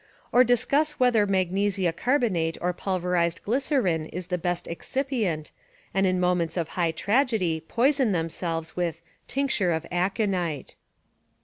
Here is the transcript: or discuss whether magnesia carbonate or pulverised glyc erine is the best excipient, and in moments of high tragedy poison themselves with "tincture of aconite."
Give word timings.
or 0.31 0.43
discuss 0.43 0.93
whether 0.93 1.27
magnesia 1.27 1.93
carbonate 1.93 2.57
or 2.59 2.73
pulverised 2.73 3.43
glyc 3.45 3.71
erine 3.71 4.09
is 4.11 4.25
the 4.33 4.37
best 4.39 4.65
excipient, 4.65 5.51
and 5.93 6.07
in 6.07 6.19
moments 6.19 6.57
of 6.57 6.69
high 6.69 6.89
tragedy 6.89 7.59
poison 7.67 8.11
themselves 8.11 8.75
with 8.75 9.03
"tincture 9.27 9.71
of 9.71 9.85
aconite." 9.91 10.75